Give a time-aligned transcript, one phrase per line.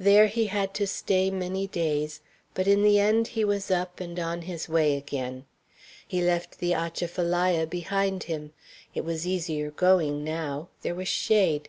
[0.00, 2.20] There he had to stay many days;
[2.54, 5.44] but in the end he was up and on his way again.
[6.08, 8.52] He left the Atchafalaya behind him.
[8.96, 10.70] It was easier going now.
[10.82, 11.68] There was shade.